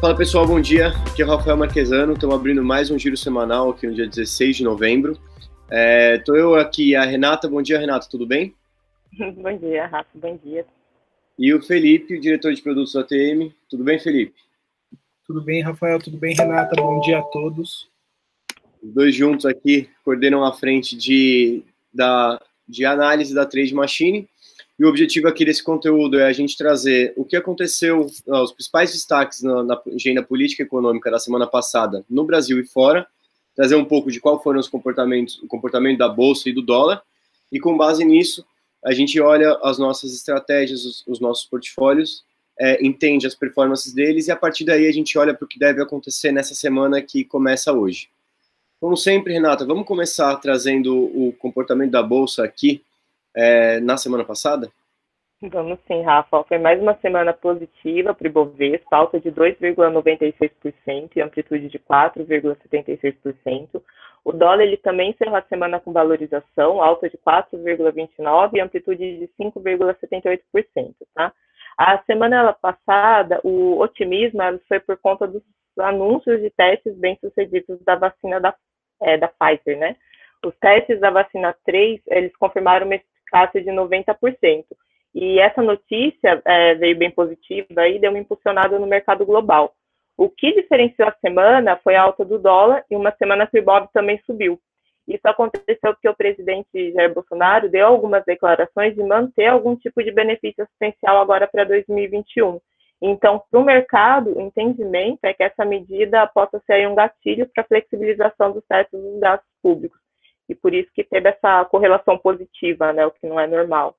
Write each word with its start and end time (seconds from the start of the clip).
Fala 0.00 0.16
pessoal, 0.16 0.46
bom 0.46 0.60
dia. 0.60 0.90
Aqui 1.10 1.22
é 1.22 1.24
o 1.24 1.28
Rafael 1.28 1.56
Marquesano. 1.56 2.12
Estamos 2.12 2.36
abrindo 2.36 2.62
mais 2.62 2.88
um 2.88 2.96
giro 2.96 3.16
semanal 3.16 3.70
aqui 3.70 3.84
no 3.84 3.92
dia 3.92 4.06
16 4.06 4.58
de 4.58 4.62
novembro. 4.62 5.18
Estou 6.16 6.36
é, 6.36 6.40
eu 6.40 6.54
aqui, 6.54 6.94
a 6.94 7.02
Renata. 7.02 7.48
Bom 7.48 7.60
dia, 7.60 7.80
Renata, 7.80 8.06
tudo 8.08 8.24
bem? 8.24 8.54
bom 9.18 9.58
dia, 9.58 9.86
Rafa, 9.88 10.08
bom 10.14 10.38
dia. 10.44 10.64
E 11.36 11.52
o 11.52 11.60
Felipe, 11.60 12.16
o 12.16 12.20
diretor 12.20 12.54
de 12.54 12.62
produtos 12.62 12.92
da 12.92 13.00
ATM. 13.00 13.52
Tudo 13.68 13.82
bem, 13.82 13.98
Felipe? 13.98 14.36
Tudo 15.26 15.42
bem, 15.42 15.62
Rafael? 15.62 15.98
Tudo 15.98 16.16
bem, 16.16 16.32
Renata? 16.32 16.76
Bom 16.76 17.00
dia 17.00 17.18
a 17.18 17.22
todos. 17.22 17.90
Os 18.80 18.94
dois 18.94 19.12
juntos 19.12 19.46
aqui 19.46 19.90
coordenam 20.04 20.44
a 20.44 20.52
frente 20.52 20.96
de, 20.96 21.64
da, 21.92 22.40
de 22.68 22.84
análise 22.84 23.34
da 23.34 23.44
Trade 23.44 23.74
Machine. 23.74 24.28
E 24.78 24.84
o 24.84 24.88
objetivo 24.88 25.26
aqui 25.26 25.44
desse 25.44 25.62
conteúdo 25.62 26.20
é 26.20 26.26
a 26.26 26.32
gente 26.32 26.56
trazer 26.56 27.12
o 27.16 27.24
que 27.24 27.36
aconteceu, 27.36 28.06
os 28.26 28.52
principais 28.52 28.92
destaques 28.92 29.42
na, 29.42 29.64
na 29.64 29.82
agenda 29.92 30.22
política 30.22 30.62
e 30.62 30.66
econômica 30.66 31.10
da 31.10 31.18
semana 31.18 31.48
passada 31.48 32.04
no 32.08 32.24
Brasil 32.24 32.60
e 32.60 32.64
fora, 32.64 33.06
trazer 33.56 33.74
um 33.74 33.84
pouco 33.84 34.08
de 34.08 34.20
qual 34.20 34.40
foram 34.40 34.60
os 34.60 34.68
comportamentos, 34.68 35.42
o 35.42 35.48
comportamento 35.48 35.98
da 35.98 36.08
bolsa 36.08 36.48
e 36.48 36.52
do 36.52 36.62
dólar, 36.62 37.02
e 37.50 37.58
com 37.58 37.76
base 37.76 38.04
nisso, 38.04 38.46
a 38.84 38.92
gente 38.92 39.20
olha 39.20 39.58
as 39.64 39.78
nossas 39.78 40.14
estratégias, 40.14 40.84
os, 40.84 41.04
os 41.08 41.18
nossos 41.18 41.44
portfólios, 41.44 42.22
é, 42.56 42.84
entende 42.84 43.26
as 43.26 43.34
performances 43.34 43.92
deles 43.92 44.28
e 44.28 44.30
a 44.30 44.36
partir 44.36 44.64
daí 44.64 44.86
a 44.86 44.92
gente 44.92 45.18
olha 45.18 45.34
para 45.34 45.44
o 45.44 45.48
que 45.48 45.58
deve 45.58 45.82
acontecer 45.82 46.30
nessa 46.30 46.54
semana 46.54 47.02
que 47.02 47.24
começa 47.24 47.72
hoje. 47.72 48.08
Como 48.80 48.96
sempre, 48.96 49.32
Renata, 49.32 49.64
vamos 49.64 49.86
começar 49.86 50.36
trazendo 50.36 50.94
o 50.96 51.32
comportamento 51.38 51.90
da 51.90 52.02
bolsa 52.02 52.44
aqui 52.44 52.80
é, 53.38 53.80
na 53.80 53.96
semana 53.96 54.24
passada? 54.24 54.70
Vamos 55.40 55.78
sim, 55.86 56.02
Rafa. 56.02 56.42
Foi 56.44 56.58
mais 56.58 56.82
uma 56.82 56.96
semana 56.96 57.32
positiva 57.32 58.12
para 58.12 58.24
o 58.24 58.28
Ibovespa, 58.28 58.96
alta 58.96 59.20
de 59.20 59.30
2,96% 59.30 61.10
e 61.14 61.20
amplitude 61.20 61.68
de 61.68 61.78
4,76%. 61.78 63.80
O 64.24 64.32
dólar 64.32 64.64
ele 64.64 64.76
também 64.76 65.10
encerrou 65.10 65.36
a 65.36 65.42
semana 65.42 65.78
com 65.78 65.92
valorização, 65.92 66.82
alta 66.82 67.08
de 67.08 67.16
4,29% 67.18 68.50
e 68.54 68.60
amplitude 68.60 69.18
de 69.18 69.30
5,78%. 69.40 70.40
Tá? 71.14 71.32
A 71.78 71.98
semana 71.98 72.52
passada, 72.52 73.40
o 73.44 73.78
otimismo 73.78 74.40
foi 74.66 74.80
por 74.80 74.96
conta 74.96 75.28
dos 75.28 75.44
anúncios 75.78 76.40
de 76.40 76.50
testes 76.50 76.96
bem-sucedidos 76.96 77.78
da 77.84 77.94
vacina 77.94 78.40
da, 78.40 78.52
é, 79.00 79.16
da 79.16 79.28
Pfizer, 79.28 79.78
né? 79.78 79.94
Os 80.44 80.56
testes 80.58 80.98
da 80.98 81.10
vacina 81.10 81.54
3, 81.64 82.00
eles 82.08 82.36
confirmaram 82.36 82.86
uma 82.86 82.96
de 83.54 83.70
90%. 83.70 84.64
E 85.14 85.40
essa 85.40 85.62
notícia 85.62 86.40
é, 86.44 86.74
veio 86.74 86.96
bem 86.96 87.10
positiva 87.10 87.88
e 87.88 87.98
deu 87.98 88.10
uma 88.10 88.18
impulsionada 88.18 88.78
no 88.78 88.86
mercado 88.86 89.24
global. 89.24 89.74
O 90.16 90.28
que 90.28 90.52
diferenciou 90.52 91.08
a 91.08 91.16
semana 91.20 91.76
foi 91.82 91.94
a 91.94 92.02
alta 92.02 92.24
do 92.24 92.38
dólar 92.38 92.84
e 92.90 92.96
uma 92.96 93.12
semana 93.12 93.46
que 93.46 93.58
o 93.58 93.64
Bob 93.64 93.88
também 93.92 94.20
subiu. 94.26 94.60
Isso 95.06 95.26
aconteceu 95.26 95.94
porque 95.94 96.08
o 96.08 96.14
presidente 96.14 96.92
Jair 96.92 97.14
Bolsonaro 97.14 97.70
deu 97.70 97.86
algumas 97.86 98.24
declarações 98.24 98.94
de 98.94 99.02
manter 99.02 99.46
algum 99.46 99.74
tipo 99.74 100.02
de 100.02 100.10
benefício 100.10 100.64
assistencial 100.64 101.18
agora 101.20 101.46
para 101.46 101.64
2021. 101.64 102.60
Então, 103.00 103.40
para 103.50 103.60
o 103.60 103.64
mercado, 103.64 104.36
o 104.36 104.40
entendimento 104.40 105.20
é 105.22 105.32
que 105.32 105.44
essa 105.44 105.64
medida 105.64 106.26
possa 106.26 106.60
ser 106.66 106.86
um 106.88 106.94
gatilho 106.94 107.48
para 107.54 107.62
a 107.62 107.66
flexibilização 107.66 108.52
dos 108.52 108.64
testes 108.66 109.00
dos 109.00 109.20
gastos 109.20 109.48
públicos 109.62 109.98
e 110.48 110.54
por 110.54 110.74
isso 110.74 110.90
que 110.94 111.04
teve 111.04 111.28
essa 111.28 111.64
correlação 111.66 112.18
positiva, 112.18 112.92
né, 112.92 113.06
o 113.06 113.10
que 113.10 113.26
não 113.26 113.38
é 113.38 113.46
normal. 113.46 113.96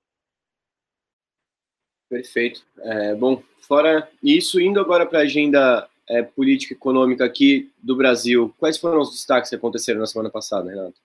Perfeito. 2.09 2.65
É, 2.79 3.13
bom, 3.13 3.41
fora 3.59 4.09
isso, 4.23 4.59
indo 4.59 4.79
agora 4.79 5.05
para 5.05 5.19
a 5.19 5.23
agenda 5.23 5.87
é, 6.09 6.23
política 6.23 6.73
e 6.73 6.77
econômica 6.77 7.23
aqui 7.23 7.71
do 7.77 7.95
Brasil, 7.95 8.53
quais 8.57 8.79
foram 8.79 8.99
os 8.99 9.11
destaques 9.11 9.49
que 9.49 9.55
aconteceram 9.55 9.99
na 9.99 10.07
semana 10.07 10.29
passada, 10.29 10.69
Renato? 10.69 10.99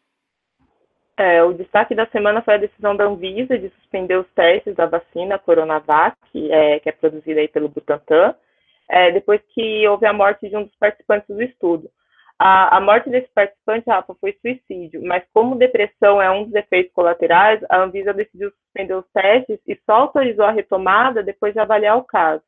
É, 1.16 1.44
o 1.44 1.52
destaque 1.52 1.94
da 1.94 2.06
semana 2.06 2.42
foi 2.42 2.54
a 2.54 2.58
decisão 2.58 2.96
da 2.96 3.04
Anvisa 3.04 3.56
de 3.56 3.68
suspender 3.68 4.16
os 4.16 4.26
testes 4.34 4.74
da 4.74 4.86
vacina 4.86 5.38
Coronavac, 5.38 6.16
é, 6.34 6.80
que 6.80 6.88
é 6.88 6.92
produzida 6.92 7.40
aí 7.40 7.46
pelo 7.46 7.68
Butantan, 7.68 8.34
é, 8.88 9.12
depois 9.12 9.40
que 9.54 9.86
houve 9.86 10.06
a 10.06 10.12
morte 10.12 10.48
de 10.48 10.56
um 10.56 10.64
dos 10.64 10.74
participantes 10.76 11.28
do 11.28 11.42
estudo. 11.42 11.88
A, 12.38 12.78
a 12.78 12.80
morte 12.80 13.08
desse 13.10 13.28
participante, 13.32 13.88
Rafa, 13.88 14.14
foi 14.20 14.36
suicídio, 14.40 15.00
mas 15.04 15.22
como 15.32 15.54
depressão 15.54 16.20
é 16.20 16.30
um 16.30 16.44
dos 16.44 16.54
efeitos 16.54 16.92
colaterais, 16.92 17.60
a 17.70 17.82
Anvisa 17.82 18.12
decidiu 18.12 18.50
suspender 18.50 18.94
os 18.94 19.06
testes 19.12 19.60
e 19.66 19.78
só 19.86 19.92
autorizou 19.94 20.44
a 20.44 20.50
retomada 20.50 21.22
depois 21.22 21.52
de 21.52 21.60
avaliar 21.60 21.96
o 21.96 22.04
caso. 22.04 22.42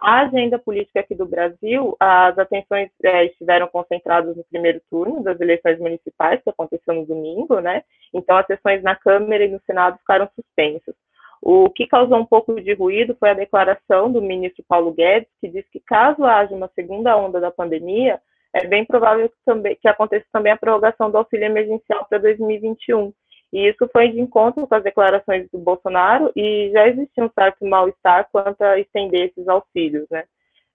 A 0.00 0.20
agenda 0.20 0.60
política 0.60 1.00
aqui 1.00 1.12
do 1.12 1.26
Brasil, 1.26 1.96
as 1.98 2.38
atenções 2.38 2.88
é, 3.02 3.24
estiveram 3.24 3.66
concentradas 3.66 4.36
no 4.36 4.44
primeiro 4.44 4.80
turno 4.88 5.24
das 5.24 5.40
eleições 5.40 5.80
municipais, 5.80 6.40
que 6.40 6.50
aconteceu 6.50 6.94
no 6.94 7.04
domingo, 7.04 7.58
né? 7.58 7.82
Então, 8.14 8.36
as 8.36 8.46
sessões 8.46 8.80
na 8.84 8.94
Câmara 8.94 9.44
e 9.44 9.48
no 9.48 9.60
Senado 9.66 9.98
ficaram 9.98 10.30
suspensas. 10.36 10.94
O 11.42 11.68
que 11.70 11.88
causou 11.88 12.16
um 12.16 12.24
pouco 12.24 12.60
de 12.60 12.72
ruído 12.74 13.16
foi 13.18 13.30
a 13.30 13.34
declaração 13.34 14.10
do 14.12 14.22
ministro 14.22 14.64
Paulo 14.68 14.92
Guedes, 14.92 15.28
que 15.40 15.48
diz 15.48 15.68
que 15.68 15.80
caso 15.80 16.24
haja 16.24 16.54
uma 16.54 16.70
segunda 16.76 17.16
onda 17.16 17.40
da 17.40 17.50
pandemia, 17.50 18.20
é 18.54 18.66
bem 18.66 18.84
provável 18.84 19.28
que, 19.28 19.36
também, 19.44 19.76
que 19.80 19.88
aconteça 19.88 20.26
também 20.32 20.52
a 20.52 20.56
prorrogação 20.56 21.10
do 21.10 21.18
auxílio 21.18 21.46
emergencial 21.46 22.06
para 22.08 22.18
2021. 22.18 23.12
E 23.52 23.68
isso 23.68 23.88
foi 23.92 24.08
de 24.08 24.20
encontro 24.20 24.66
com 24.66 24.74
as 24.74 24.82
declarações 24.82 25.48
do 25.50 25.58
Bolsonaro 25.58 26.30
e 26.36 26.70
já 26.72 26.86
existia 26.86 27.24
um 27.24 27.30
certo 27.30 27.64
mal-estar 27.64 28.28
quanto 28.30 28.60
a 28.62 28.78
estender 28.78 29.30
esses 29.30 29.48
auxílios, 29.48 30.06
né? 30.10 30.24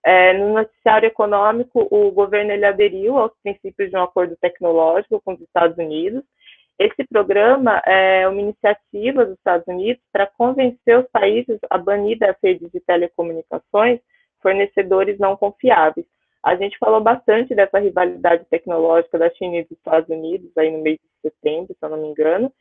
É, 0.06 0.34
no 0.34 0.53
noticiário 0.53 1.07
econômico, 1.07 1.88
o 1.89 2.11
governo 2.11 2.51
ele 2.51 2.66
aderiu 2.66 3.17
aos 3.17 3.31
princípios 3.41 3.90
de 3.90 3.95
um 3.95 4.03
acordo 4.03 4.35
tecnológico 4.35 5.22
com 5.22 5.34
os 5.34 5.41
Estados 5.41 5.78
Unidos. 5.78 6.23
Esse 6.78 7.07
programa 7.07 7.81
é 7.85 8.28
uma 8.28 8.41
iniciativa 8.41 9.23
dos 9.23 9.38
Estados 9.38 9.66
Unidos 9.67 10.03
para 10.11 10.28
convencer 10.28 11.00
os 11.00 11.07
países 11.09 11.57
a 11.69 11.78
banir 11.78 12.17
das 12.17 12.35
redes 12.44 12.69
de 12.72 12.81
telecomunicações 12.81 14.01
fornecedores 14.41 15.17
não 15.19 15.38
confiáveis. 15.38 16.05
A 16.43 16.55
gente 16.55 16.77
falou 16.77 16.99
bastante 16.99 17.55
dessa 17.55 17.79
rivalidade 17.79 18.45
tecnológica 18.49 19.17
da 19.17 19.29
China 19.29 19.57
e 19.57 19.63
dos 19.63 19.71
Estados 19.71 20.09
Unidos 20.09 20.51
aí 20.57 20.71
no 20.71 20.81
mês 20.81 20.99
de 20.99 21.29
setembro, 21.29 21.73
se 21.73 21.85
eu 21.85 21.89
não 21.89 22.01
me 22.01 22.09
engano. 22.09 22.51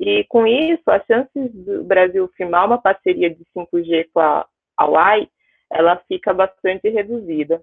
E 0.00 0.24
com 0.28 0.46
isso, 0.46 0.82
as 0.88 1.04
chances 1.06 1.52
do 1.52 1.84
Brasil 1.84 2.28
firmar 2.36 2.66
uma 2.66 2.78
parceria 2.78 3.30
de 3.30 3.44
5G 3.56 4.08
com 4.12 4.20
a 4.20 4.46
Huawei, 4.80 5.28
ela 5.70 5.96
fica 6.08 6.34
bastante 6.34 6.88
reduzida. 6.88 7.62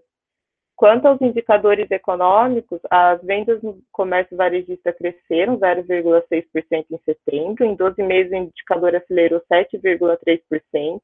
Quanto 0.76 1.08
aos 1.08 1.22
indicadores 1.22 1.90
econômicos, 1.90 2.82
as 2.92 3.22
vendas 3.24 3.62
no 3.64 3.80
comércio 3.94 4.36
varejista 4.36 4.92
cresceram 4.92 5.58
0,6% 5.58 6.86
em 6.92 7.00
setembro, 7.06 7.64
em 7.64 7.76
12 7.76 8.04
meses 8.04 8.32
o 8.34 8.36
indicador 8.36 8.94
acelerou 8.94 9.42
7,3%, 9.52 11.02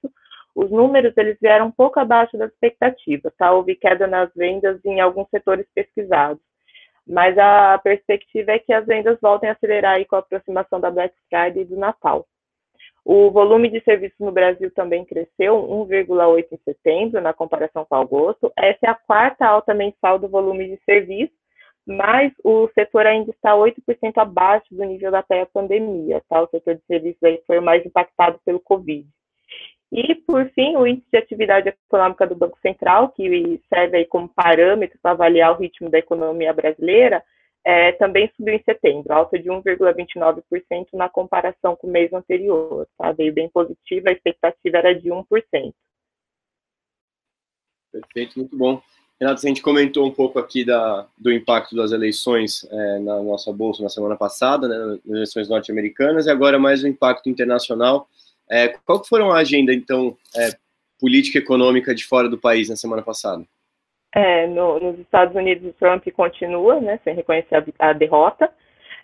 os 0.56 0.70
números 0.70 1.16
eles 1.18 1.38
vieram 1.40 1.68
um 1.68 1.72
pouco 1.72 2.00
abaixo 2.00 2.38
das 2.38 2.52
expectativas, 2.52 3.34
tá? 3.38 3.52
Houve 3.52 3.76
queda 3.76 4.08
nas 4.08 4.34
vendas 4.36 4.84
em 4.86 5.00
alguns 5.00 5.30
setores 5.30 5.66
pesquisados, 5.74 6.42
mas 7.08 7.38
a 7.38 7.78
perspectiva 7.80 8.52
é 8.52 8.60
que 8.60 8.74
as 8.74 8.86
vendas 8.86 9.20
voltem 9.22 9.50
a 9.50 9.54
acelerar 9.54 9.96
aí 9.96 10.06
com 10.06 10.16
a 10.16 10.20
aproximação 10.20 10.80
da 10.80 10.92
Black 10.92 11.16
Friday 11.30 11.64
e 11.64 11.66
do 11.66 11.78
Natal. 11.78 12.26
O 13.04 13.32
volume 13.32 13.70
de 13.70 13.84
serviços 13.84 14.20
no 14.20 14.32
Brasil 14.32 14.72
também 14.72 15.04
cresceu 15.04 15.56
1,8 15.56 16.48
em 16.52 16.58
setembro, 16.64 17.20
na 17.20 17.34
comparação 17.34 17.84
com 17.84 17.96
agosto. 17.96 18.52
Essa 18.56 18.80
é 18.84 18.90
a 18.90 18.96
quarta 18.96 19.46
alta 19.46 19.74
mensal 19.74 20.20
do 20.20 20.30
volume 20.30 20.68
de 20.70 20.84
serviços, 20.84 21.36
mas 21.86 22.32
o 22.44 22.70
setor 22.76 23.08
ainda 23.08 23.32
está 23.32 23.56
8% 23.56 23.74
abaixo 24.18 24.68
do 24.70 24.84
nível 24.84 25.10
da 25.10 25.24
pré-pandemia, 25.24 26.22
tá? 26.30 26.44
O 26.44 26.48
setor 26.50 26.76
de 26.76 26.86
serviços 26.86 27.24
aí 27.24 27.42
foi 27.48 27.60
mais 27.60 27.84
impactado 27.84 28.40
pelo 28.46 28.60
Covid. 28.60 29.08
E, 29.92 30.16
por 30.16 30.50
fim, 30.52 30.78
o 30.78 30.88
índice 30.88 31.08
de 31.12 31.18
atividade 31.18 31.70
econômica 31.70 32.26
do 32.26 32.36
Banco 32.36 32.58
Central, 32.62 33.10
que 33.10 33.62
serve 33.68 33.98
aí 33.98 34.06
como 34.06 34.30
parâmetro 34.30 34.98
para 35.02 35.12
avaliar 35.12 35.52
o 35.52 35.60
ritmo 35.60 35.90
da 35.90 36.00
economia 36.00 36.54
brasileira, 36.54 37.22
é, 37.64 37.92
também 37.94 38.32
subiu 38.36 38.54
em 38.54 38.64
setembro, 38.64 39.14
alta 39.14 39.38
de 39.38 39.50
1,29% 39.50 40.88
na 40.94 41.10
comparação 41.10 41.76
com 41.76 41.88
o 41.88 41.92
mês 41.92 42.12
anterior. 42.14 42.88
Tá? 42.98 43.12
Veio 43.12 43.34
bem 43.34 43.50
positiva, 43.50 44.10
a 44.10 44.14
expectativa 44.14 44.78
era 44.78 44.96
de 44.96 45.10
1%. 45.10 45.26
Perfeito, 47.92 48.40
muito 48.40 48.58
bom. 48.58 48.82
Renato, 49.20 49.46
a 49.46 49.48
gente 49.48 49.62
comentou 49.62 50.08
um 50.08 50.12
pouco 50.12 50.40
aqui 50.40 50.66
da, 50.66 51.06
do 51.18 51.32
impacto 51.32 51.76
das 51.76 51.92
eleições 51.92 52.66
é, 52.72 53.00
na 53.00 53.22
nossa 53.22 53.52
bolsa 53.54 53.84
na 53.84 53.90
semana 53.90 54.16
passada, 54.16 54.68
né, 54.68 54.78
nas 55.06 55.06
eleições 55.06 55.50
norte-americanas, 55.50 56.26
e 56.26 56.32
agora 56.32 56.58
mais 56.58 56.82
o 56.82 56.88
impacto 56.88 57.30
internacional. 57.30 58.08
É, 58.52 58.68
qual 58.86 59.02
foram 59.06 59.32
a 59.32 59.38
agenda, 59.38 59.74
então, 59.74 60.18
é, 60.36 60.50
política 61.00 61.40
econômica 61.40 61.96
de 61.96 62.06
fora 62.06 62.28
do 62.28 62.38
país 62.38 62.68
na 62.68 62.76
semana 62.76 63.02
passada? 63.02 63.46
É, 64.14 64.46
no, 64.48 64.78
nos 64.78 65.00
Estados 65.00 65.34
Unidos, 65.34 65.70
o 65.70 65.74
Trump 65.74 66.06
continua, 66.12 66.82
né, 66.82 67.00
sem 67.04 67.16
reconhecer 67.16 67.56
a, 67.56 67.90
a 67.90 67.94
derrota, 67.94 68.52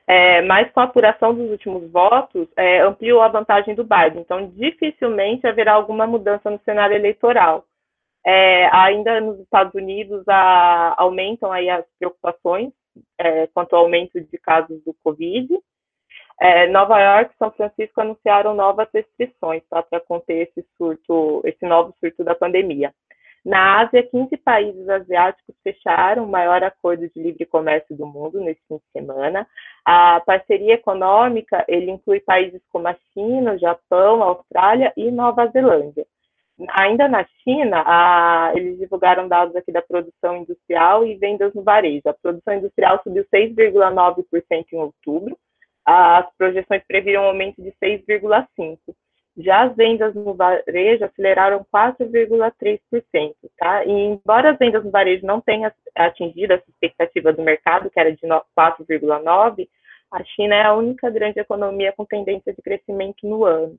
é, 0.06 0.42
mas 0.42 0.70
com 0.72 0.82
a 0.82 0.84
apuração 0.84 1.34
dos 1.34 1.50
últimos 1.50 1.90
votos, 1.90 2.48
é, 2.58 2.82
ampliou 2.82 3.22
a 3.22 3.30
vantagem 3.30 3.74
do 3.74 3.84
Biden. 3.84 4.22
Então, 4.22 4.50
dificilmente 4.50 5.48
haverá 5.48 5.74
alguma 5.74 6.06
mudança 6.06 6.50
no 6.50 6.60
cenário 6.66 6.96
eleitoral. 6.96 7.66
É, 8.26 8.68
ainda 8.76 9.22
nos 9.22 9.40
Estados 9.40 9.74
Unidos 9.74 10.28
a, 10.28 10.96
aumentam 10.98 11.52
aí 11.52 11.70
as 11.70 11.86
preocupações 11.98 12.74
é, 13.18 13.48
quanto 13.48 13.76
ao 13.76 13.84
aumento 13.84 14.20
de 14.20 14.38
casos 14.38 14.82
do 14.84 14.94
Covid. 15.04 15.48
É, 16.40 16.68
Nova 16.68 17.00
York 17.00 17.34
e 17.34 17.38
São 17.38 17.52
Francisco 17.52 18.00
anunciaram 18.00 18.54
novas 18.54 18.88
restrições 18.94 19.64
tá, 19.70 19.82
para 19.82 20.00
conter 20.00 20.48
esse 20.48 20.68
surto, 20.78 21.42
esse 21.44 21.66
novo 21.66 21.94
surto 22.00 22.24
da 22.24 22.36
pandemia. 22.36 22.94
Na 23.48 23.80
Ásia, 23.80 24.04
15 24.04 24.36
países 24.38 24.90
asiáticos 24.90 25.56
fecharam 25.64 26.26
o 26.26 26.30
maior 26.30 26.62
acordo 26.64 27.08
de 27.08 27.22
livre 27.22 27.46
comércio 27.46 27.96
do 27.96 28.06
mundo 28.06 28.42
nesse 28.42 28.60
fim 28.68 28.76
de 28.76 28.84
semana. 28.92 29.48
A 29.86 30.20
parceria 30.20 30.74
econômica 30.74 31.64
ele 31.68 31.90
inclui 31.90 32.20
países 32.20 32.62
como 32.70 32.90
a 32.90 32.96
China, 33.14 33.54
o 33.54 33.58
Japão, 33.58 34.22
a 34.22 34.26
Austrália 34.26 34.92
e 34.98 35.10
Nova 35.10 35.48
Zelândia. 35.48 36.06
Ainda 36.72 37.08
na 37.08 37.26
China, 37.44 37.84
a, 37.86 38.52
eles 38.54 38.80
divulgaram 38.80 39.30
dados 39.30 39.56
aqui 39.56 39.72
da 39.72 39.82
produção 39.82 40.38
industrial 40.38 41.06
e 41.06 41.16
vendas 41.16 41.54
no 41.54 41.64
varejo. 41.64 42.02
A 42.06 42.14
produção 42.14 42.54
industrial 42.54 43.00
subiu 43.02 43.26
6,9% 43.34 44.66
em 44.74 44.78
outubro. 44.78 45.38
As 45.90 46.28
projeções 46.38 46.84
previram 46.86 47.22
um 47.22 47.28
aumento 47.28 47.62
de 47.62 47.72
6,5%. 47.82 48.78
Já 49.38 49.64
as 49.64 49.76
vendas 49.76 50.14
no 50.14 50.34
varejo 50.34 51.06
aceleraram 51.06 51.66
4,3%, 51.74 53.34
tá? 53.58 53.86
E 53.86 53.92
embora 53.92 54.52
as 54.52 54.58
vendas 54.58 54.84
no 54.84 54.92
varejo 54.92 55.26
não 55.26 55.40
tenham 55.40 55.72
atingido 55.96 56.54
essa 56.54 56.70
expectativa 56.70 57.32
do 57.32 57.42
mercado, 57.42 57.90
que 57.90 58.00
era 58.00 58.12
de 58.12 58.20
4,9%, 58.20 59.68
a 60.12 60.24
China 60.26 60.56
é 60.56 60.64
a 60.64 60.74
única 60.74 61.10
grande 61.10 61.40
economia 61.40 61.94
com 61.96 62.04
tendência 62.04 62.54
de 62.54 62.62
crescimento 62.62 63.26
no 63.28 63.46
ano. 63.46 63.78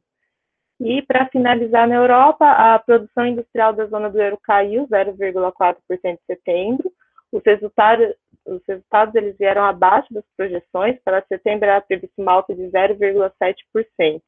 E 0.81 1.03
para 1.03 1.27
finalizar 1.27 1.87
na 1.89 1.97
Europa, 1.97 2.47
a 2.51 2.79
produção 2.79 3.27
industrial 3.27 3.73
da 3.75 3.87
zona 3.87 4.09
do 4.09 4.19
euro 4.19 4.39
caiu 4.43 4.87
0,4% 4.87 5.77
em 6.05 6.19
setembro. 6.27 6.91
Os 7.33 7.43
resultados, 7.45 8.15
os 8.49 8.63
resultados 8.67 9.15
eles 9.15 9.37
vieram 9.39 9.65
abaixo 9.65 10.13
das 10.13 10.25
projeções. 10.37 10.99
Para 11.05 11.25
setembro 11.27 11.67
era 11.67 11.81
previsto 11.81 12.15
uma 12.19 12.33
alta 12.33 12.55
de 12.55 12.63
0,7%. 12.63 14.23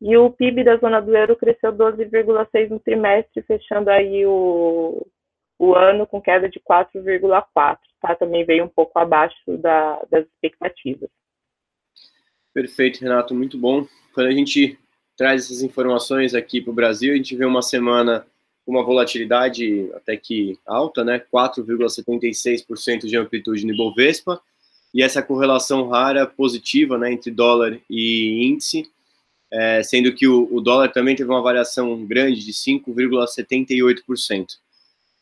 E 0.00 0.16
o 0.16 0.30
PIB 0.30 0.64
da 0.64 0.76
zona 0.76 1.00
do 1.00 1.16
euro 1.16 1.36
cresceu 1.36 1.72
12,6% 1.72 2.68
no 2.68 2.80
trimestre, 2.80 3.42
fechando 3.42 3.88
aí 3.88 4.26
o, 4.26 5.06
o 5.58 5.74
ano 5.74 6.06
com 6.06 6.20
queda 6.20 6.48
de 6.48 6.60
4,4%. 6.60 7.78
Tá? 8.00 8.14
Também 8.14 8.44
veio 8.44 8.64
um 8.64 8.68
pouco 8.68 8.98
abaixo 8.98 9.36
da, 9.58 10.02
das 10.10 10.26
expectativas. 10.26 11.08
Perfeito, 12.52 13.00
Renato, 13.00 13.34
muito 13.34 13.58
bom. 13.58 13.86
Quando 14.12 14.26
a 14.26 14.32
gente 14.32 14.78
traz 15.16 15.44
essas 15.44 15.62
informações 15.62 16.34
aqui 16.34 16.60
para 16.60 16.70
o 16.70 16.74
Brasil, 16.74 17.12
a 17.12 17.16
gente 17.16 17.34
vê 17.36 17.44
uma 17.44 17.62
semana 17.62 18.26
uma 18.66 18.82
volatilidade 18.82 19.90
até 19.94 20.16
que 20.16 20.58
alta, 20.66 21.04
né? 21.04 21.22
4,76% 21.32 23.06
de 23.06 23.16
amplitude 23.16 23.66
no 23.66 23.74
Ibovespa, 23.74 24.40
e 24.92 25.02
essa 25.02 25.22
correlação 25.22 25.88
rara 25.88 26.26
positiva 26.26 26.96
né, 26.96 27.12
entre 27.12 27.32
dólar 27.32 27.80
e 27.90 28.46
índice, 28.46 28.88
é, 29.50 29.82
sendo 29.82 30.14
que 30.14 30.26
o, 30.26 30.48
o, 30.54 30.60
dólar 30.60 30.92
também 30.92 31.16
teve 31.16 31.28
uma 31.28 31.42
variação 31.42 32.04
grande 32.06 32.44
de 32.44 32.52
5,78%. 32.52 34.46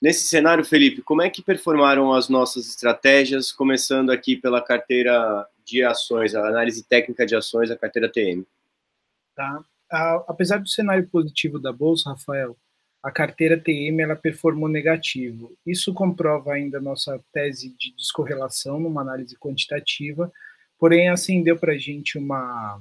Nesse 0.00 0.26
cenário, 0.26 0.64
Felipe, 0.64 1.00
como 1.00 1.22
é 1.22 1.30
que 1.30 1.42
performaram 1.42 2.12
as 2.12 2.28
nossas 2.28 2.68
estratégias, 2.68 3.50
começando 3.50 4.10
aqui 4.10 4.36
pela 4.36 4.60
carteira 4.60 5.46
de 5.64 5.82
ações, 5.82 6.34
a 6.34 6.46
análise 6.46 6.84
técnica 6.84 7.24
de 7.24 7.34
ações, 7.34 7.70
a 7.70 7.76
carteira 7.76 8.10
TM? 8.10 8.44
Tá 9.34 9.64
a, 9.90 10.24
apesar 10.28 10.58
do 10.58 10.68
cenário 10.68 11.08
positivo 11.08 11.58
da 11.58 11.72
bolsa, 11.72 12.10
Rafael, 12.10 12.56
a 13.02 13.10
carteira 13.10 13.58
TM 13.58 14.00
ela 14.00 14.14
performou 14.14 14.68
negativo. 14.68 15.52
Isso 15.66 15.92
comprova 15.92 16.52
ainda 16.52 16.80
nossa 16.80 17.20
tese 17.32 17.74
de 17.76 17.92
descorrelação 17.96 18.78
numa 18.78 19.00
análise 19.00 19.36
quantitativa, 19.36 20.32
porém 20.78 21.08
acendeu 21.08 21.58
para 21.58 21.72
a 21.72 21.78
gente 21.78 22.16
uma, 22.16 22.80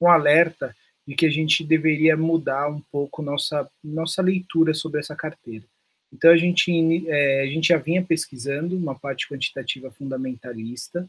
um 0.00 0.08
alerta 0.08 0.74
de 1.06 1.14
que 1.14 1.26
a 1.26 1.30
gente 1.30 1.64
deveria 1.64 2.16
mudar 2.16 2.68
um 2.68 2.80
pouco 2.90 3.22
nossa, 3.22 3.68
nossa 3.82 4.20
leitura 4.20 4.74
sobre 4.74 5.00
essa 5.00 5.14
carteira. 5.14 5.64
Então 6.12 6.30
a 6.30 6.36
gente, 6.36 7.08
é, 7.08 7.42
a 7.42 7.46
gente 7.46 7.68
já 7.68 7.78
vinha 7.78 8.04
pesquisando 8.04 8.76
uma 8.76 8.94
parte 8.94 9.28
quantitativa 9.28 9.90
fundamentalista, 9.90 11.08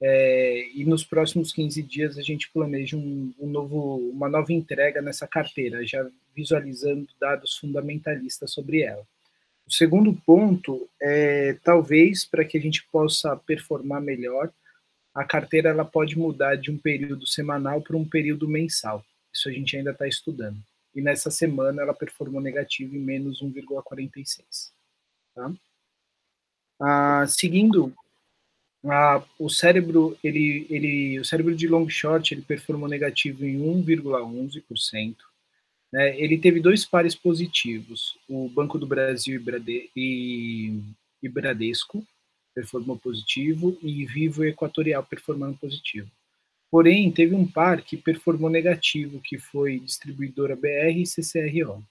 é, 0.00 0.68
e 0.74 0.84
nos 0.84 1.04
próximos 1.04 1.52
15 1.52 1.82
dias 1.82 2.18
a 2.18 2.22
gente 2.22 2.50
planeja 2.50 2.96
um, 2.96 3.32
um, 3.38 3.46
novo, 3.48 3.96
uma 4.10 4.28
nova 4.28 4.52
entrega 4.52 5.00
nessa 5.00 5.26
carteira, 5.26 5.86
já 5.86 6.06
visualizando 6.34 7.08
dados 7.18 7.56
fundamentalistas 7.56 8.52
sobre 8.52 8.82
ela. 8.82 9.06
O 9.66 9.72
segundo 9.72 10.12
ponto 10.12 10.88
é, 11.00 11.54
talvez, 11.64 12.24
para 12.24 12.44
que 12.44 12.58
a 12.58 12.60
gente 12.60 12.86
possa 12.92 13.36
performar 13.36 14.00
melhor, 14.00 14.52
a 15.14 15.24
carteira 15.24 15.70
ela 15.70 15.84
pode 15.84 16.16
mudar 16.16 16.56
de 16.56 16.70
um 16.70 16.76
período 16.76 17.26
semanal 17.26 17.80
para 17.80 17.96
um 17.96 18.04
período 18.04 18.46
mensal. 18.46 19.04
Isso 19.32 19.48
a 19.48 19.52
gente 19.52 19.76
ainda 19.76 19.90
está 19.90 20.06
estudando. 20.06 20.58
E 20.94 21.00
nessa 21.00 21.30
semana 21.30 21.82
ela 21.82 21.94
performou 21.94 22.40
negativo 22.40 22.94
em 22.94 23.00
menos 23.00 23.42
1,46. 23.42 24.70
Tá? 25.34 25.52
Ah, 26.78 27.26
seguindo 27.26 27.94
ah, 28.88 29.22
o 29.38 29.48
cérebro 29.48 30.16
ele, 30.22 30.66
ele 30.70 31.18
o 31.18 31.24
cérebro 31.24 31.54
de 31.54 31.66
long 31.66 31.88
short 31.88 32.32
ele 32.32 32.42
performou 32.42 32.88
negativo 32.88 33.44
em 33.44 33.58
1,11%. 33.58 35.16
Né? 35.92 36.18
Ele 36.20 36.38
teve 36.38 36.60
dois 36.60 36.84
pares 36.84 37.14
positivos, 37.14 38.18
o 38.28 38.48
Banco 38.48 38.78
do 38.78 38.86
Brasil 38.86 39.36
e, 39.36 39.38
Brade, 39.38 39.90
e, 39.96 40.80
e 41.22 41.28
Bradesco 41.28 42.06
performou 42.54 42.96
positivo 42.96 43.78
e 43.82 44.06
Vivo 44.06 44.44
Equatorial 44.44 45.04
performando 45.04 45.58
positivo. 45.58 46.10
Porém, 46.70 47.12
teve 47.12 47.34
um 47.34 47.46
par 47.46 47.82
que 47.82 47.96
performou 47.96 48.50
negativo, 48.50 49.20
que 49.20 49.38
foi 49.38 49.78
distribuidora 49.78 50.56
BR 50.56 50.98
e 50.98 51.04
CCRO. 51.04 51.84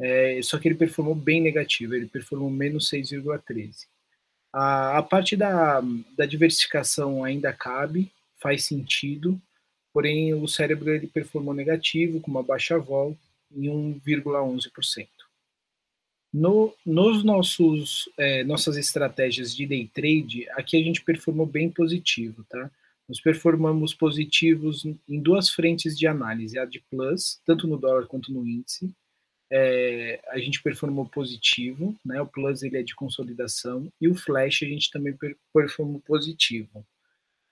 É, 0.00 0.40
só 0.42 0.58
que 0.58 0.66
ele 0.66 0.74
performou 0.74 1.14
bem 1.14 1.40
negativo, 1.40 1.94
ele 1.94 2.06
performou 2.06 2.50
menos 2.50 2.90
6,13. 2.90 3.86
A, 4.52 4.98
a 4.98 5.02
parte 5.02 5.36
da, 5.36 5.80
da 6.16 6.26
diversificação 6.26 7.22
ainda 7.22 7.52
cabe, 7.52 8.10
faz 8.40 8.64
sentido, 8.64 9.40
porém 9.92 10.34
o 10.34 10.46
cérebro 10.48 10.90
ele 10.90 11.06
performou 11.06 11.54
negativo, 11.54 12.20
com 12.20 12.30
uma 12.30 12.42
baixa 12.42 12.78
vol, 12.78 13.16
em 13.52 13.68
1,11%. 14.00 15.08
No, 16.32 16.72
nos 16.86 17.24
nossos 17.24 18.08
é, 18.16 18.44
nossas 18.44 18.76
estratégias 18.76 19.54
de 19.54 19.66
day 19.66 19.90
trade, 19.92 20.48
aqui 20.50 20.80
a 20.80 20.84
gente 20.84 21.02
performou 21.02 21.44
bem 21.44 21.68
positivo, 21.68 22.44
tá? 22.48 22.70
Nós 23.08 23.20
performamos 23.20 23.92
positivos 23.92 24.84
em 24.84 25.20
duas 25.20 25.50
frentes 25.50 25.98
de 25.98 26.06
análise, 26.06 26.56
a 26.56 26.64
de 26.64 26.78
plus, 26.88 27.40
tanto 27.44 27.66
no 27.66 27.76
dólar 27.76 28.06
quanto 28.06 28.32
no 28.32 28.46
índice, 28.46 28.94
é, 29.50 30.20
a 30.28 30.38
gente 30.38 30.62
performou 30.62 31.06
positivo, 31.06 31.96
né? 32.04 32.20
O 32.20 32.26
plus 32.26 32.62
ele 32.62 32.78
é 32.78 32.82
de 32.82 32.94
consolidação 32.94 33.92
e 34.00 34.08
o 34.08 34.14
flash 34.14 34.62
a 34.62 34.66
gente 34.66 34.90
também 34.90 35.16
performou 35.52 36.00
positivo, 36.00 36.86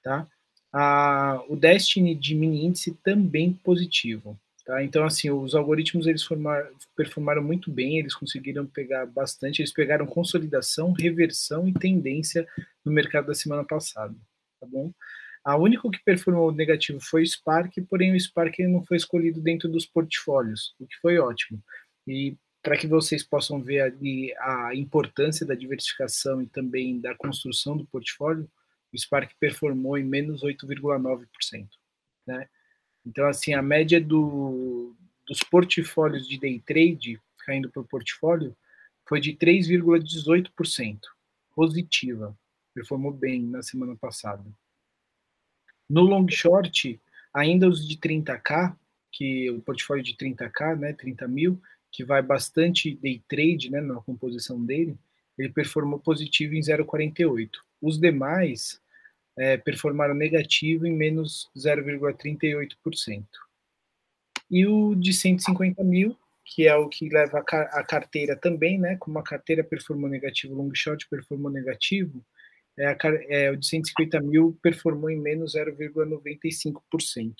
tá? 0.02 0.26
A, 0.72 1.42
o 1.48 1.56
Destiny 1.56 2.14
de 2.14 2.34
mini 2.34 2.66
índice 2.66 2.96
também 3.02 3.52
positivo, 3.52 4.38
tá? 4.64 4.82
Então 4.84 5.04
assim, 5.04 5.30
os 5.30 5.54
algoritmos 5.54 6.06
eles 6.06 6.22
formar, 6.22 6.68
performaram 6.96 7.42
muito 7.42 7.70
bem, 7.70 7.98
eles 7.98 8.14
conseguiram 8.14 8.64
pegar 8.66 9.04
bastante, 9.06 9.60
eles 9.60 9.72
pegaram 9.72 10.06
consolidação, 10.06 10.92
reversão 10.92 11.66
e 11.66 11.72
tendência 11.72 12.46
no 12.84 12.92
mercado 12.92 13.26
da 13.26 13.34
semana 13.34 13.64
passada, 13.64 14.14
tá 14.60 14.66
bom? 14.66 14.92
A 15.44 15.56
única 15.56 15.88
que 15.90 16.04
performou 16.04 16.52
negativo 16.52 17.00
foi 17.00 17.22
o 17.22 17.26
Spark, 17.26 17.72
porém 17.88 18.12
o 18.14 18.20
Spark 18.20 18.58
não 18.60 18.84
foi 18.84 18.98
escolhido 18.98 19.40
dentro 19.40 19.68
dos 19.68 19.86
portfólios, 19.86 20.74
o 20.78 20.86
que 20.86 20.96
foi 21.00 21.18
ótimo. 21.18 21.62
E 22.08 22.36
para 22.62 22.76
que 22.76 22.86
vocês 22.86 23.22
possam 23.22 23.62
ver 23.62 23.80
ali 23.80 24.34
a 24.38 24.74
importância 24.74 25.46
da 25.46 25.54
diversificação 25.54 26.42
e 26.42 26.46
também 26.46 27.00
da 27.00 27.14
construção 27.14 27.76
do 27.76 27.84
portfólio, 27.84 28.50
o 28.92 28.98
Spark 28.98 29.32
performou 29.38 29.98
em 29.98 30.04
menos 30.04 30.42
8,9%. 30.42 31.68
Né? 32.26 32.48
Então, 33.06 33.26
assim, 33.26 33.52
a 33.52 33.62
média 33.62 34.00
do, 34.00 34.94
dos 35.26 35.42
portfólios 35.42 36.26
de 36.26 36.38
day 36.38 36.60
trade, 36.60 37.20
caindo 37.44 37.70
para 37.70 37.82
o 37.82 37.86
portfólio, 37.86 38.56
foi 39.06 39.20
de 39.20 39.34
3,18%, 39.34 40.98
positiva. 41.54 42.36
Performou 42.74 43.12
bem 43.12 43.42
na 43.42 43.62
semana 43.62 43.96
passada. 43.96 44.44
No 45.88 46.02
long 46.02 46.26
short, 46.28 47.00
ainda 47.32 47.68
os 47.68 47.86
de 47.86 47.96
30k, 47.96 48.76
que 49.10 49.50
o 49.50 49.60
portfólio 49.60 50.02
de 50.02 50.14
30k, 50.14 50.78
né, 50.78 50.92
30 50.92 51.26
mil, 51.26 51.60
que 51.90 52.04
vai 52.04 52.22
bastante 52.22 52.94
day 52.94 53.22
trade 53.28 53.70
né, 53.70 53.80
na 53.80 53.96
composição 53.96 54.64
dele, 54.64 54.96
ele 55.38 55.48
performou 55.48 55.98
positivo 55.98 56.54
em 56.54 56.60
0,48. 56.60 57.50
Os 57.80 57.98
demais 57.98 58.80
é, 59.36 59.56
performaram 59.56 60.14
negativo 60.14 60.86
em 60.86 60.92
menos 60.92 61.48
0,38%. 61.56 63.24
E 64.50 64.66
o 64.66 64.94
de 64.94 65.12
150 65.12 65.84
mil, 65.84 66.16
que 66.44 66.66
é 66.66 66.74
o 66.74 66.88
que 66.88 67.08
leva 67.08 67.38
a 67.38 67.84
carteira 67.84 68.34
também, 68.34 68.78
né? 68.78 68.96
Como 68.96 69.18
a 69.18 69.22
carteira 69.22 69.62
performou 69.62 70.08
negativo, 70.08 70.54
long 70.54 70.74
short 70.74 71.06
performou 71.08 71.50
negativo, 71.50 72.24
é, 72.78 72.86
a, 72.86 72.96
é, 73.28 73.50
o 73.50 73.56
de 73.56 73.66
150 73.66 74.20
mil 74.20 74.58
performou 74.62 75.10
em 75.10 75.20
menos 75.20 75.54
0,95%. 75.54 77.34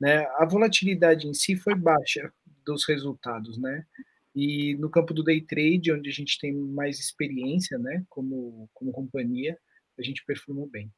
Né? 0.00 0.26
A 0.36 0.44
volatilidade 0.44 1.28
em 1.28 1.34
si 1.34 1.54
foi 1.54 1.74
baixa 1.74 2.32
dos 2.64 2.86
resultados, 2.86 3.58
né? 3.58 3.84
E 4.34 4.74
no 4.76 4.90
campo 4.90 5.14
do 5.14 5.22
day 5.22 5.40
trade, 5.40 5.92
onde 5.92 6.08
a 6.08 6.12
gente 6.12 6.38
tem 6.38 6.52
mais 6.52 6.98
experiência, 6.98 7.78
né, 7.78 8.04
como, 8.08 8.68
como 8.74 8.90
companhia, 8.90 9.56
a 9.96 10.02
gente 10.02 10.24
performou 10.24 10.66
bem. 10.66 10.90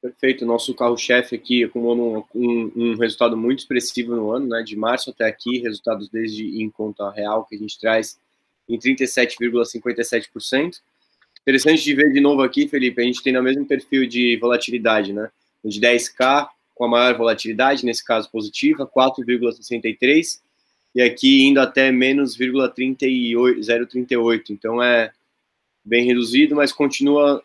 Perfeito. 0.00 0.46
Nosso 0.46 0.72
carro-chefe 0.74 1.34
aqui 1.34 1.64
acumulou 1.64 2.24
um, 2.34 2.40
um, 2.40 2.72
um, 2.76 2.96
resultado 2.96 3.36
muito 3.36 3.60
expressivo 3.60 4.14
no 4.14 4.30
ano, 4.30 4.46
né? 4.46 4.62
De 4.62 4.76
março 4.76 5.10
até 5.10 5.24
aqui, 5.24 5.58
resultados 5.58 6.08
desde 6.08 6.62
em 6.62 6.70
conta 6.70 7.10
real 7.10 7.44
que 7.44 7.56
a 7.56 7.58
gente 7.58 7.78
traz 7.80 8.20
em 8.68 8.78
37,57%. 8.78 10.80
Interessante 11.40 11.82
de 11.82 11.94
ver 11.94 12.12
de 12.12 12.20
novo 12.20 12.42
aqui, 12.42 12.68
Felipe, 12.68 13.00
a 13.00 13.04
gente 13.04 13.22
tem 13.22 13.32
no 13.32 13.42
mesmo 13.42 13.66
perfil 13.66 14.06
de 14.06 14.36
volatilidade, 14.36 15.12
né? 15.12 15.30
De 15.64 15.80
10K 15.80 16.48
com 16.74 16.84
a 16.84 16.88
maior 16.88 17.16
volatilidade, 17.16 17.84
nesse 17.84 18.04
caso 18.04 18.30
positiva, 18.30 18.86
4,63, 18.86 20.40
e 20.98 21.02
aqui 21.02 21.46
indo 21.46 21.60
até 21.60 21.92
menos 21.92 22.36
0,38. 22.36 24.50
Então 24.50 24.82
é 24.82 25.12
bem 25.84 26.04
reduzido, 26.04 26.56
mas 26.56 26.72
continua, 26.72 27.40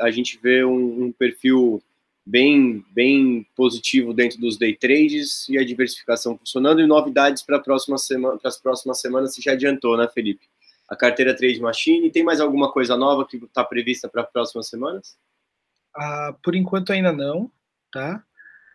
a 0.00 0.10
gente 0.10 0.40
vê 0.42 0.64
um, 0.64 1.04
um 1.04 1.12
perfil 1.12 1.80
bem, 2.26 2.84
bem 2.90 3.46
positivo 3.54 4.12
dentro 4.12 4.40
dos 4.40 4.58
day 4.58 4.74
trades 4.74 5.48
e 5.48 5.56
a 5.56 5.64
diversificação 5.64 6.36
funcionando. 6.36 6.80
E 6.80 6.86
novidades 6.88 7.44
para 7.44 7.60
próxima 7.60 7.96
semana, 7.96 8.40
as 8.42 8.60
próximas 8.60 9.00
semanas, 9.00 9.36
você 9.36 9.40
já 9.40 9.52
adiantou, 9.52 9.96
né, 9.96 10.08
Felipe? 10.12 10.48
A 10.88 10.96
carteira 10.96 11.32
Trade 11.32 11.60
Machine. 11.60 12.10
Tem 12.10 12.24
mais 12.24 12.40
alguma 12.40 12.72
coisa 12.72 12.96
nova 12.96 13.24
que 13.24 13.36
está 13.36 13.62
prevista 13.62 14.08
para 14.08 14.22
as 14.22 14.32
próximas 14.32 14.66
semanas? 14.66 15.16
Ah, 15.94 16.34
por 16.42 16.56
enquanto 16.56 16.92
ainda 16.92 17.12
não, 17.12 17.48
tá? 17.92 18.24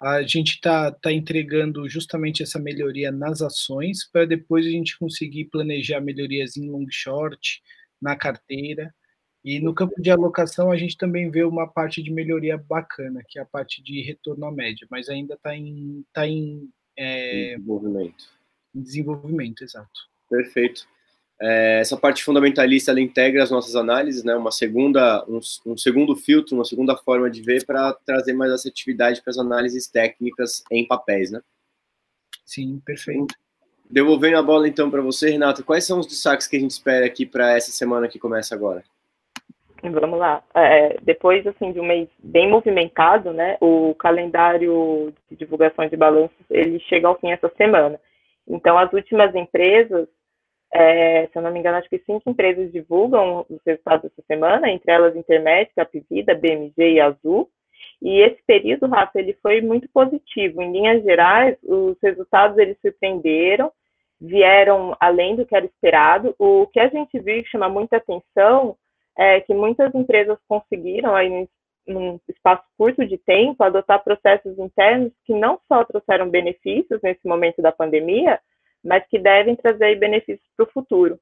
A 0.01 0.24
gente 0.24 0.55
está 0.55 0.91
tá 0.91 1.12
entregando 1.12 1.88
justamente 1.88 2.41
essa 2.41 2.60
melhoria 2.60 3.12
nas 3.12 3.41
ações 3.41 4.10
para 4.12 4.25
depois 4.25 4.65
a 4.65 4.70
gente 4.70 4.98
conseguir 4.98 5.46
planejar 5.46 6.01
melhorias 6.01 6.58
em 6.58 6.70
long 6.70 6.88
short, 6.89 7.62
na 8.01 8.15
carteira 8.15 8.93
e 9.43 9.60
no 9.60 9.74
campo 9.74 10.00
de 10.00 10.12
alocação, 10.12 10.72
a 10.72 10.77
gente 10.77 10.96
também 10.96 11.29
vê 11.31 11.43
uma 11.43 11.67
parte 11.67 12.01
de 12.03 12.12
melhoria 12.12 12.58
bacana, 12.58 13.24
que 13.27 13.39
é 13.39 13.41
a 13.41 13.46
parte 13.46 13.81
de 13.81 14.01
retorno 14.01 14.46
à 14.46 14.51
média, 14.51 14.88
mas 14.89 15.10
ainda 15.10 15.34
está 15.34 15.55
em, 15.55 16.05
tá 16.13 16.27
em 16.27 16.70
é, 16.96 17.55
desenvolvimento. 17.55 18.25
Em 18.75 18.81
desenvolvimento, 18.81 19.63
exato. 19.63 20.10
Perfeito. 20.29 20.88
É, 21.43 21.79
essa 21.79 21.98
parte 21.98 22.24
fundamentalista 22.24 22.91
ela 22.91 23.01
integra 23.01 23.41
as 23.41 23.50
nossas 23.50 23.75
análises, 23.75 24.24
né? 24.24 24.36
Uma 24.36 24.51
segunda, 24.51 25.25
um, 25.27 25.39
um 25.65 25.75
segundo 25.75 26.15
filtro, 26.15 26.55
uma 26.55 26.63
segunda 26.63 26.95
forma 26.95 27.31
de 27.31 27.41
ver 27.41 27.65
para 27.65 27.93
trazer 28.05 28.33
mais 28.33 28.51
assertividade 28.51 29.21
para 29.24 29.31
as 29.31 29.39
análises 29.39 29.88
técnicas 29.88 30.63
em 30.69 30.86
papéis, 30.86 31.31
né? 31.31 31.41
Sim, 32.45 32.79
perfeito. 32.86 33.33
Devolvendo 33.89 34.38
a 34.38 34.43
bola 34.43 34.67
então 34.67 34.91
para 34.91 35.01
você, 35.01 35.31
Renato, 35.31 35.63
quais 35.63 35.83
são 35.83 36.00
os 36.00 36.05
destaques 36.05 36.48
que 36.48 36.57
a 36.57 36.60
gente 36.60 36.71
espera 36.71 37.05
aqui 37.05 37.25
para 37.25 37.57
essa 37.57 37.71
semana 37.71 38.07
que 38.07 38.19
começa 38.19 38.53
agora? 38.53 38.83
Vamos 39.83 40.19
lá. 40.19 40.43
É, 40.53 40.98
depois 41.01 41.45
assim 41.48 41.71
de 41.71 41.79
um 41.79 41.86
mês 41.86 42.07
bem 42.24 42.48
movimentado, 42.48 43.33
né, 43.33 43.57
o 43.60 43.95
calendário 43.95 45.12
de 45.29 45.36
divulgação 45.36 45.88
de 45.88 45.98
balanços 45.98 46.38
ele 46.51 46.79
chega 46.81 47.07
ao 47.07 47.19
fim 47.19 47.31
essa 47.31 47.51
semana. 47.57 48.00
Então, 48.48 48.77
as 48.77 48.91
últimas 48.93 49.33
empresas, 49.33 50.07
é, 50.74 51.28
se 51.28 51.38
eu 51.38 51.42
não 51.42 51.51
me 51.51 51.60
engano, 51.60 51.78
acho 51.78 51.90
que 51.90 52.00
cinco 52.06 52.30
empresas 52.30 52.72
divulgam 52.72 53.46
os 53.50 53.60
resultados 53.66 54.10
dessa 54.10 54.22
semana, 54.25 54.70
entre 54.70 54.92
elas 54.92 55.16
Intermédica, 55.16 55.84
Capivida, 55.84 56.34
BMG 56.34 56.94
e 56.94 57.00
Azul. 57.00 57.50
E 58.01 58.22
esse 58.22 58.42
período, 58.48 58.88
Rafa, 58.88 59.20
ele 59.20 59.38
foi 59.42 59.62
muito 59.62 59.88
positivo. 59.90 60.62
Em 60.62 60.72
linhas 60.72 61.04
gerais, 61.04 61.58
os 61.63 61.98
resultados 62.01 62.58
eles 62.58 62.78
surpreenderam, 62.82 63.72
vieram 64.20 64.96
além 65.00 65.36
do 65.36 65.46
que 65.46 65.56
era 65.56 65.66
esperado. 65.66 66.34
O 66.40 66.66
que 66.68 66.80
a 66.80 66.88
gente 66.88 67.20
viu 67.20 67.44
que 67.44 67.50
chama 67.50 67.68
muita 67.68 67.98
atenção 67.98 68.78
é, 69.18 69.42
que 69.42 69.54
muitas 69.54 69.94
empresas 69.94 70.38
conseguiram, 70.48 71.16
aí, 71.16 71.48
num 71.86 72.20
espaço 72.30 72.63
curto 72.78 73.06
de 73.06 73.18
tempo, 73.18 73.63
adotar 73.63 74.04
processos 74.04 74.58
internos 74.58 75.12
que 75.25 75.34
não 75.34 75.60
só 75.68 75.84
trouxeram 75.84 76.30
benefícios 76.30 77.01
nesse 77.04 77.28
momento 77.28 77.62
da 77.62 77.72
pandemia, 77.72 78.40
mas 78.83 79.05
que 79.07 79.19
devem 79.19 79.55
trazer 79.55 79.95
benefícios 79.97 80.47
para 80.55 80.65
o 80.65 80.71
futuro. 80.71 81.19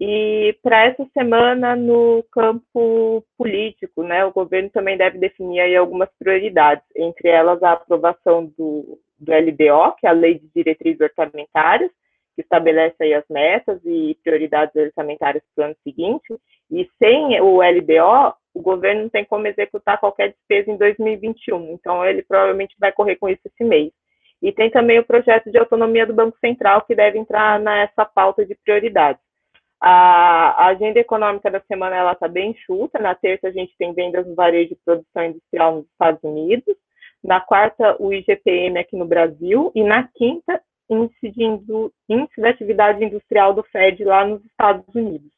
E 0.00 0.56
para 0.62 0.86
essa 0.86 1.06
semana, 1.12 1.76
no 1.76 2.24
campo 2.32 3.24
político, 3.38 4.02
né, 4.02 4.24
o 4.24 4.32
governo 4.32 4.68
também 4.70 4.96
deve 4.96 5.18
definir 5.18 5.60
aí 5.60 5.76
algumas 5.76 6.08
prioridades, 6.18 6.84
entre 6.96 7.28
elas 7.28 7.62
a 7.62 7.72
aprovação 7.72 8.46
do, 8.58 8.98
do 9.18 9.32
LDO, 9.32 9.96
que 9.98 10.06
é 10.06 10.10
a 10.10 10.12
Lei 10.12 10.38
de 10.40 10.48
Diretrizes 10.54 11.00
Orçamentárias, 11.00 11.92
que 12.34 12.42
estabelece 12.42 12.96
aí 13.00 13.14
as 13.14 13.24
metas 13.30 13.80
e 13.84 14.18
prioridades 14.24 14.74
orçamentárias 14.74 15.44
para 15.54 15.62
o 15.62 15.66
ano 15.66 15.76
seguinte, 15.84 16.34
e 16.70 16.88
sem 16.98 17.40
o 17.40 17.62
LBO, 17.62 18.34
o 18.52 18.60
governo 18.60 19.02
não 19.02 19.08
tem 19.08 19.24
como 19.24 19.46
executar 19.46 20.00
qualquer 20.00 20.30
despesa 20.30 20.70
em 20.70 20.76
2021, 20.76 21.72
então 21.72 22.04
ele 22.04 22.22
provavelmente 22.22 22.74
vai 22.78 22.90
correr 22.90 23.16
com 23.16 23.28
isso 23.28 23.42
esse 23.46 23.62
mês. 23.62 23.92
E 24.44 24.52
tem 24.52 24.70
também 24.70 24.98
o 24.98 25.04
projeto 25.06 25.50
de 25.50 25.56
autonomia 25.56 26.04
do 26.06 26.12
Banco 26.12 26.36
Central, 26.38 26.82
que 26.82 26.94
deve 26.94 27.18
entrar 27.18 27.58
nessa 27.58 28.04
pauta 28.04 28.44
de 28.44 28.54
prioridades. 28.54 29.22
A, 29.80 30.66
agenda 30.66 31.00
econômica 31.00 31.50
da 31.50 31.60
semana 31.60 31.96
ela 31.96 32.12
está 32.12 32.28
bem 32.28 32.50
enxuta. 32.50 32.98
Na 32.98 33.14
terça 33.14 33.48
a 33.48 33.50
gente 33.50 33.74
tem 33.78 33.94
vendas 33.94 34.26
no 34.26 34.34
varejo 34.34 34.68
de 34.68 34.78
produção 34.84 35.24
industrial 35.24 35.76
nos 35.76 35.86
Estados 35.86 36.22
Unidos. 36.22 36.76
Na 37.22 37.40
quarta, 37.40 37.96
o 37.98 38.12
IGPM 38.12 38.78
aqui 38.78 38.94
no 38.96 39.06
Brasil. 39.06 39.72
E 39.74 39.82
na 39.82 40.06
quinta, 40.14 40.60
índice, 40.90 41.30
de 41.30 41.42
índice 41.42 42.38
de 42.38 42.46
atividade 42.46 43.02
industrial 43.02 43.54
do 43.54 43.62
FED 43.62 44.04
lá 44.04 44.26
nos 44.26 44.44
Estados 44.44 44.94
Unidos. 44.94 45.32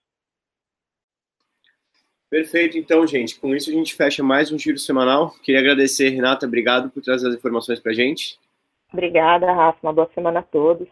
Perfeito, 2.29 2.77
então, 2.77 3.07
gente. 3.07 3.39
Com 3.39 3.55
isso 3.55 3.71
a 3.71 3.73
gente 3.73 3.95
fecha 3.95 4.21
mais 4.21 4.51
um 4.51 4.59
giro 4.59 4.79
semanal. 4.79 5.31
Queria 5.45 5.61
agradecer, 5.61 6.09
Renata, 6.09 6.45
obrigado 6.45 6.91
por 6.91 7.01
trazer 7.01 7.29
as 7.29 7.37
informações 7.37 7.79
para 7.79 7.93
a 7.93 7.95
gente. 7.95 8.37
Obrigada, 8.93 9.53
Rafa. 9.53 9.79
Uma 9.83 9.93
boa 9.93 10.11
semana 10.15 10.41
a 10.41 10.43
todos. 10.43 10.89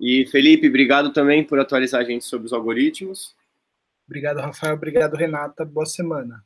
E 0.00 0.26
Felipe, 0.26 0.68
obrigado 0.68 1.12
também 1.12 1.42
por 1.42 1.58
atualizar 1.58 2.00
a 2.00 2.04
gente 2.04 2.24
sobre 2.24 2.46
os 2.46 2.52
algoritmos. 2.52 3.34
Obrigado, 4.06 4.38
Rafael. 4.38 4.74
Obrigado, 4.74 5.14
Renata. 5.14 5.64
Boa 5.64 5.86
semana. 5.86 6.44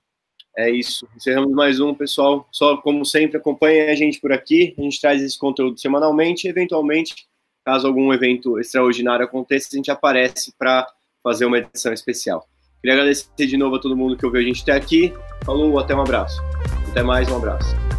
É 0.57 0.71
isso. 0.71 1.07
Encerramos 1.17 1.53
mais 1.53 1.81
um, 1.81 1.95
pessoal. 1.95 2.49
Só 2.51 2.77
como 2.79 3.05
sempre, 3.05 3.37
acompanhem 3.37 3.91
a 3.91 3.95
gente 3.95 4.21
por 4.21 4.33
aqui. 4.33 4.75
A 4.79 4.83
gente 4.83 5.01
traz 5.01 5.23
esse 5.23 5.39
conteúdo 5.39 5.79
semanalmente. 5.79 6.49
Eventualmente, 6.49 7.27
caso 7.65 7.87
algum 7.87 8.13
evento 8.13 8.59
extraordinário 8.59 9.25
aconteça, 9.25 9.69
a 9.73 9.77
gente 9.77 9.91
aparece 9.91 10.53
para 10.59 10.87
fazer 11.23 11.45
uma 11.45 11.59
edição 11.59 11.93
especial. 11.93 12.47
Queria 12.81 12.95
agradecer 12.95 13.47
de 13.47 13.57
novo 13.57 13.77
a 13.77 13.79
todo 13.79 13.97
mundo 13.97 14.17
que 14.17 14.25
ouviu 14.25 14.41
a 14.41 14.45
gente 14.45 14.63
até 14.63 14.73
aqui. 14.73 15.13
Falou, 15.45 15.79
até 15.79 15.95
um 15.95 16.01
abraço. 16.01 16.41
Até 16.91 17.03
mais, 17.03 17.31
um 17.31 17.37
abraço. 17.37 17.90